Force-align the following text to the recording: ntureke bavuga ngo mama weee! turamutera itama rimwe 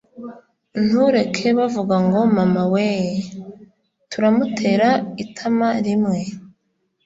ntureke 0.85 1.47
bavuga 1.57 1.95
ngo 2.05 2.19
mama 2.37 2.63
weee! 2.73 3.15
turamutera 4.11 4.89
itama 5.23 5.69
rimwe 5.85 6.19